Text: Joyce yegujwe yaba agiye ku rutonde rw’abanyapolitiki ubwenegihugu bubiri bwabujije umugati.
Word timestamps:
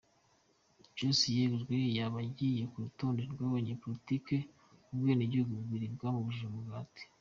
Joyce 0.95 1.25
yegujwe 1.37 1.75
yaba 1.97 2.17
agiye 2.25 2.63
ku 2.71 2.77
rutonde 2.85 3.21
rw’abanyapolitiki 3.31 4.37
ubwenegihugu 4.91 5.51
bubiri 5.59 5.87
bwabujije 5.95 6.45
umugati. 6.47 7.03